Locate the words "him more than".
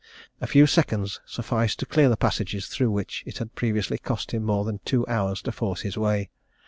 4.31-4.79